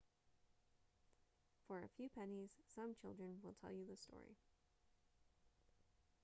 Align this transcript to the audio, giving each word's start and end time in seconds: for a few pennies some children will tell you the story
for 1.67 1.83
a 1.83 1.87
few 1.87 2.09
pennies 2.09 2.49
some 2.73 2.95
children 2.95 3.37
will 3.43 3.53
tell 3.61 3.71
you 3.71 3.85
the 3.87 3.95
story 3.95 4.35